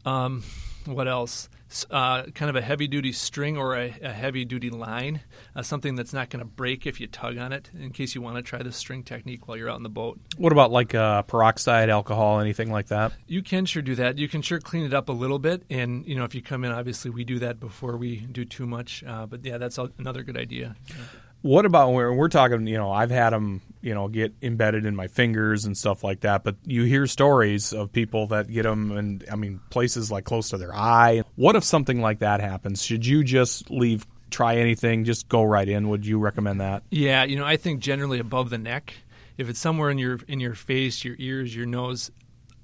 [0.06, 0.44] Um,
[0.96, 1.50] what else?
[1.92, 5.22] Uh, kind of a heavy duty string or a, a heavy duty line,
[5.56, 8.22] uh, something that's not going to break if you tug on it, in case you
[8.22, 10.20] want to try the string technique while you're out in the boat.
[10.38, 13.14] What about like uh, peroxide, alcohol, anything like that?
[13.28, 14.18] You can sure do that.
[14.18, 16.64] You can sure clean it up a little bit, and you know if you come
[16.64, 19.04] in, obviously we do that before we do too much.
[19.04, 20.76] Uh, but yeah, that's another good idea.
[20.88, 20.96] Yeah.
[21.42, 22.68] What about when we're talking?
[22.68, 26.22] You know, I've had them, you know, get embedded in my fingers and stuff like
[26.22, 26.44] that.
[26.44, 30.50] But you hear stories of people that get them, and I mean, places like close
[30.50, 31.24] to their eye.
[31.36, 32.84] What if something like that happens?
[32.84, 34.06] Should you just leave?
[34.32, 35.90] Try anything, just go right in.
[35.90, 36.84] Would you recommend that?
[36.92, 38.94] Yeah, you know, I think generally above the neck.
[39.40, 42.12] If it's somewhere in your in your face, your ears, your nose,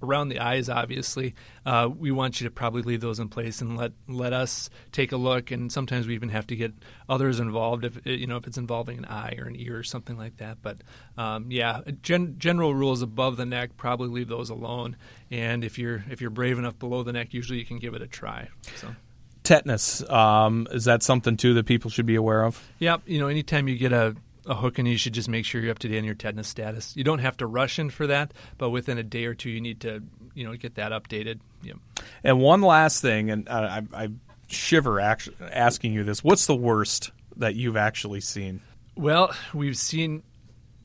[0.06, 1.34] around the eyes, obviously,
[1.66, 5.12] uh, we want you to probably leave those in place and let let us take
[5.12, 5.52] a look.
[5.52, 6.74] And sometimes we even have to get
[7.10, 10.18] others involved if you know if it's involving an eye or an ear or something
[10.18, 10.58] like that.
[10.62, 10.78] But
[11.18, 14.98] um, yeah, gen- general rules above the neck, probably leave those alone.
[15.32, 18.02] And if you're if you're brave enough below the neck, usually you can give it
[18.02, 18.50] a try.
[18.78, 18.96] So
[19.44, 23.28] tetanus um, is that something too that people should be aware of yep you know
[23.28, 24.16] anytime you get a,
[24.46, 26.48] a hook and you should just make sure you're up to date on your tetanus
[26.48, 29.50] status you don't have to rush in for that but within a day or two
[29.50, 30.02] you need to
[30.34, 31.78] you know get that updated yep.
[32.24, 34.10] and one last thing and I, I
[34.48, 38.62] shiver actually asking you this what's the worst that you've actually seen
[38.96, 40.24] well we've seen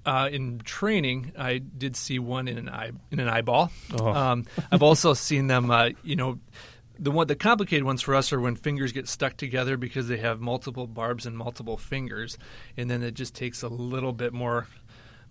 [0.07, 3.71] uh, in training, I did see one in an eye in an eyeball.
[3.99, 4.09] Oh.
[4.09, 6.39] Um, I've also seen them, uh, you know,
[7.01, 10.19] the one the complicated ones for us are when fingers get stuck together because they
[10.19, 12.39] have multiple barbs and multiple fingers,
[12.77, 14.69] and then it just takes a little bit more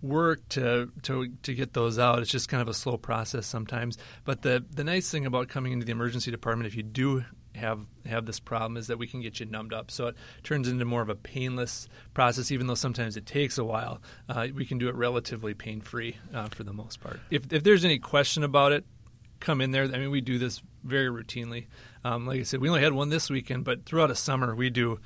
[0.02, 2.20] work to to to get those out.
[2.20, 3.98] It's just kind of a slow process sometimes.
[4.26, 7.24] But the the nice thing about coming into the emergency department, if you do
[7.56, 9.92] have have this problem, is that we can get you numbed up.
[9.92, 13.64] So it turns into more of a painless process, even though sometimes it takes a
[13.64, 14.02] while.
[14.28, 17.20] Uh, we can do it relatively pain free uh, for the most part.
[17.30, 18.86] If if there's any question about it,
[19.40, 19.84] come in there.
[19.84, 21.68] I mean, we do this very routinely.
[22.04, 24.70] Um, like I said, we only had one this weekend, but throughout a summer, we
[24.70, 25.00] do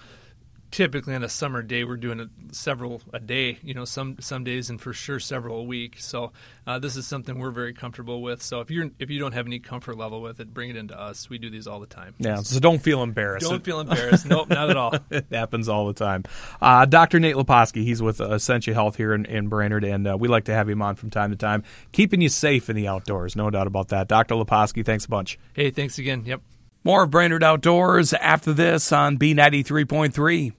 [0.74, 4.44] typically on a summer day we're doing a, several a day you know some some
[4.44, 5.98] days and for sure several a week.
[6.00, 6.32] So
[6.66, 8.42] uh, this is something we're very comfortable with.
[8.42, 11.00] So if you're if you don't have any comfort level with it bring it into
[11.00, 11.30] us.
[11.30, 12.16] We do these all the time.
[12.18, 13.48] Yeah so don't feel embarrassed.
[13.48, 14.26] Don't feel embarrassed.
[14.26, 14.94] Nope not at all.
[15.12, 16.24] It happens all the time.
[16.60, 20.28] Uh, dr nate leposki he's with essentia health here in, in brainerd and uh, we
[20.28, 23.36] like to have him on from time to time keeping you safe in the outdoors.
[23.36, 24.08] No doubt about that.
[24.08, 25.38] Dr leposki thanks a bunch.
[25.54, 26.24] Hey thanks again.
[26.26, 26.42] Yep.
[26.84, 30.52] More of Brainerd Outdoors after this on B93.3.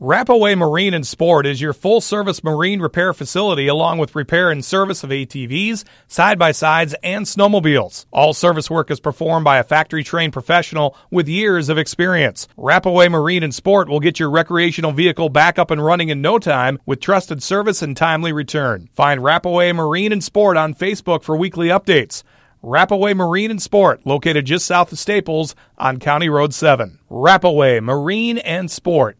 [0.00, 4.64] Rapaway Marine and Sport is your full service marine repair facility along with repair and
[4.64, 8.06] service of ATVs, side by sides, and snowmobiles.
[8.10, 12.48] All service work is performed by a factory trained professional with years of experience.
[12.56, 16.38] Rapaway Marine and Sport will get your recreational vehicle back up and running in no
[16.38, 18.88] time with trusted service and timely return.
[18.94, 22.22] Find Rapaway Marine and Sport on Facebook for weekly updates.
[22.64, 27.00] Rapaway Marine and Sport, located just south of Staples on County Road 7.
[27.10, 29.18] Rapaway Marine and Sport.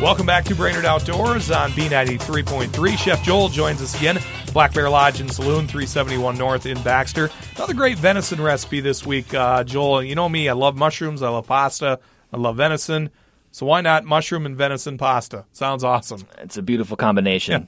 [0.00, 2.96] Welcome back to Brainerd Outdoors on B93.3.
[2.96, 4.20] Chef Joel joins us again.
[4.52, 7.30] Black Bear Lodge and Saloon, 371 North in Baxter.
[7.56, 10.04] Another great venison recipe this week, uh, Joel.
[10.04, 11.98] You know me, I love mushrooms, I love pasta,
[12.32, 13.10] I love venison.
[13.50, 15.46] So why not mushroom and venison pasta?
[15.50, 16.24] Sounds awesome.
[16.38, 17.66] It's a beautiful combination.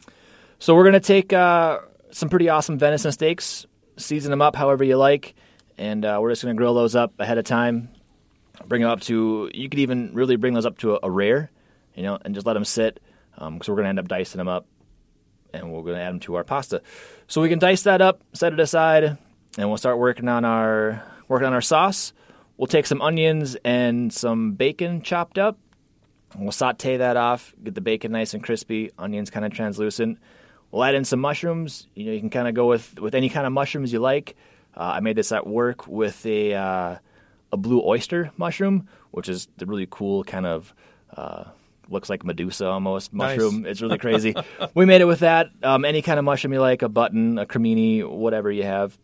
[0.58, 1.78] so we're going to take uh,
[2.10, 5.36] some pretty awesome venison steaks, season them up however you like,
[5.78, 7.88] and uh, we're just going to grill those up ahead of time.
[8.66, 11.52] Bring them up to, you could even really bring those up to a, a rare
[11.98, 13.00] you know, and just let them sit
[13.34, 14.66] because um, we're going to end up dicing them up
[15.52, 16.80] and we're going to add them to our pasta.
[17.26, 19.18] So we can dice that up, set it aside,
[19.58, 22.12] and we'll start working on our working on our sauce.
[22.56, 25.58] We'll take some onions and some bacon chopped up.
[26.36, 30.18] We'll saute that off, get the bacon nice and crispy, onions kind of translucent.
[30.70, 31.88] We'll add in some mushrooms.
[31.96, 34.36] You know, you can kind of go with with any kind of mushrooms you like.
[34.76, 36.96] Uh, I made this at work with a uh,
[37.50, 40.72] a blue oyster mushroom, which is the really cool kind of
[41.16, 41.44] uh,
[41.88, 43.62] looks like Medusa almost mushroom.
[43.62, 43.72] Nice.
[43.72, 44.34] It's really crazy.
[44.74, 45.48] we made it with that.
[45.62, 48.98] Um, any kind of mushroom you like, a button, a cremini, whatever you have.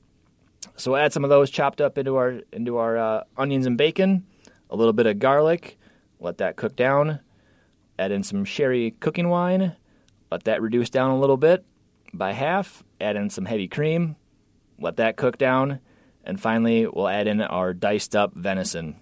[0.77, 3.77] So we'll add some of those chopped up into our into our uh, onions and
[3.77, 4.27] bacon,
[4.71, 5.79] a little bit of garlic.
[6.21, 7.21] Let that cook down.
[7.99, 9.77] Add in some sherry cooking wine.
[10.31, 11.65] Let that reduce down a little bit
[12.13, 12.83] by half.
[13.01, 14.17] Add in some heavy cream.
[14.79, 15.81] Let that cook down.
[16.25, 18.97] And finally, we'll add in our diced up venison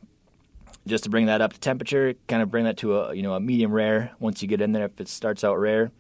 [0.87, 3.35] just to bring that up to temperature, kind of bring that to a you know
[3.35, 5.91] a medium rare once you get in there if it starts out rare.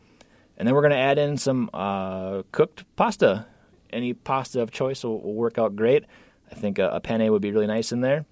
[0.56, 3.46] And then we're going to add in some uh, cooked pasta.
[3.90, 6.04] Any pasta of choice will, will work out great.
[6.50, 8.26] I think a, a, penne would be really nice in there.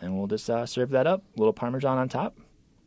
[0.00, 1.22] And we'll just uh, serve that up.
[1.36, 2.36] A little Parmesan on top.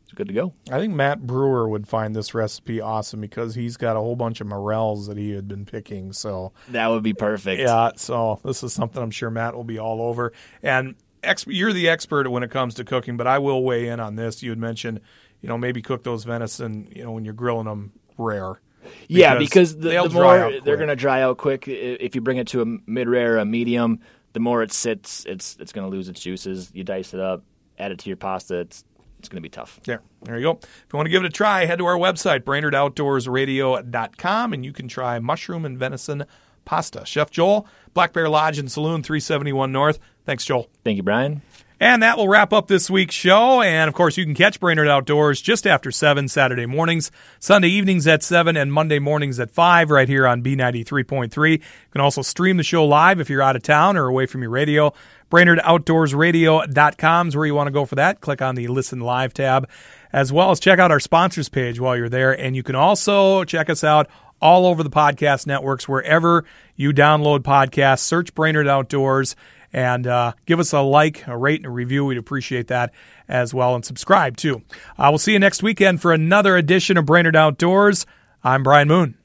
[0.02, 0.52] It's good to go.
[0.70, 4.40] I think Matt Brewer would find this recipe awesome because he's got a whole bunch
[4.40, 6.12] of morels that he had been picking.
[6.12, 7.60] So that would be perfect.
[7.60, 7.92] Yeah.
[7.96, 10.32] So this is something I'm sure Matt will be all over.
[10.62, 14.00] And ex- you're the expert when it comes to cooking, but I will weigh in
[14.00, 14.42] on this.
[14.42, 15.00] You had mentioned,
[15.40, 18.60] you know, maybe cook those venison, you know, when you're grilling them rare.
[18.82, 21.68] Because yeah, because the, the more they're going to dry out quick.
[21.68, 24.00] If you bring it to a mid rare, a medium,
[24.32, 26.70] the more it sits, it's it's going to lose its juices.
[26.74, 27.44] You dice it up,
[27.78, 28.58] add it to your pasta.
[28.60, 28.82] It's
[29.20, 29.78] it's going to be tough.
[29.84, 30.58] There, there you go.
[30.60, 34.72] If you want to give it a try, head to our website, BrainerdOutdoorsRadio.com, and you
[34.72, 36.24] can try mushroom and venison
[36.64, 37.04] pasta.
[37.04, 39.98] Chef Joel, Black Bear Lodge and Saloon, 371 North.
[40.24, 40.68] Thanks, Joel.
[40.84, 41.42] Thank you, Brian.
[41.82, 43.60] And that will wrap up this week's show.
[43.60, 47.10] And of course, you can catch Brainerd Outdoors just after 7 Saturday mornings,
[47.40, 51.50] Sunday evenings at 7, and Monday mornings at 5 right here on B93.3.
[51.50, 51.58] You
[51.90, 54.52] can also stream the show live if you're out of town or away from your
[54.52, 54.94] radio.
[55.32, 58.20] BrainerdOutdoorsRadio.com is where you want to go for that.
[58.20, 59.68] Click on the Listen Live tab,
[60.12, 62.32] as well as check out our sponsors page while you're there.
[62.32, 64.08] And you can also check us out
[64.42, 66.44] all over the podcast networks, wherever
[66.76, 68.00] you download podcasts.
[68.00, 69.36] Search Brainerd Outdoors
[69.72, 72.04] and uh, give us a like, a rate, and a review.
[72.04, 72.92] We'd appreciate that
[73.28, 73.74] as well.
[73.74, 74.62] And subscribe too.
[74.98, 78.04] Uh, we'll see you next weekend for another edition of Brainerd Outdoors.
[78.44, 79.21] I'm Brian Moon.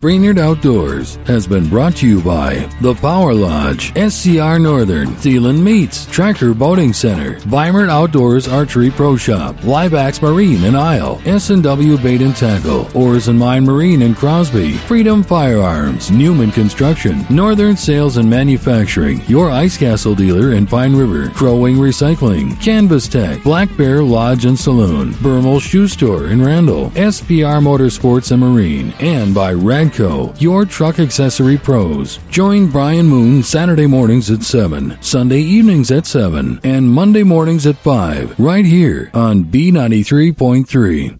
[0.00, 6.06] Brainerd Outdoors has been brought to you by The Power Lodge, SCR Northern, Thielen Meats,
[6.06, 12.34] Tracker Boating Center, Weimert Outdoors Archery Pro Shop, Libax Marine in Isle, S&W Bait and
[12.34, 19.20] Tackle, Oars and Mine Marine in Crosby, Freedom Firearms, Newman Construction, Northern Sales and Manufacturing,
[19.26, 24.46] your Ice Castle dealer in Pine River, Crow Wing Recycling, Canvas Tech, Black Bear Lodge
[24.46, 30.40] and Saloon, Bermal Shoe Store in Randall, SPR Motorsports and Marine, and by Rag Radco,
[30.40, 32.18] your truck accessory pros.
[32.30, 37.76] Join Brian Moon Saturday mornings at 7, Sunday evenings at 7, and Monday mornings at
[37.76, 41.19] 5, right here on B93.3.